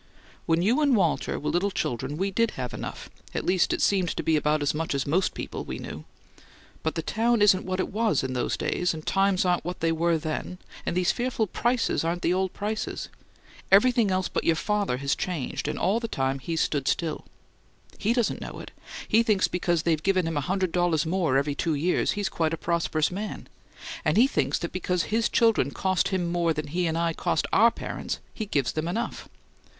[0.47, 4.09] When you and Walter were little children we did have enough at least it seemed
[4.17, 6.05] to be about as much as most of the people we knew.
[6.81, 9.91] But the town isn't what it was in those days, and times aren't what they
[9.91, 13.09] were then, and these fearful PRICES aren't the old prices.
[13.71, 17.25] Everything else but your father has changed, and all the time he's stood still.
[17.99, 18.71] He doesn't know it;
[19.07, 22.55] he thinks because they've given him a hundred dollars more every two years he's quite
[22.55, 23.47] a prosperous man!
[24.03, 27.45] And he thinks that because his children cost him more than he and I cost
[27.53, 29.29] our parents he gives them enough!"